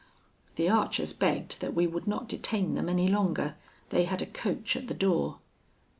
[0.55, 3.53] The archers begged that we would not detain them any longer.
[3.91, 5.37] They had a coach at the door.